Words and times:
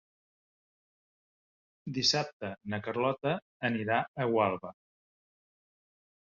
Dissabte 1.99 2.51
na 2.75 2.81
Carlota 2.89 3.37
anirà 3.71 4.03
a 4.25 4.31
Gualba. 4.35 4.75